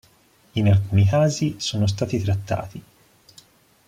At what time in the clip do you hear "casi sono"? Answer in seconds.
1.05-1.85